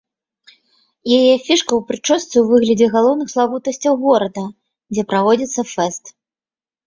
[1.17, 4.43] Яе фішка ў прычосцы ў выглядзе галоўных славутасцяў горада,
[4.95, 6.05] дзе праводзіцца фэст.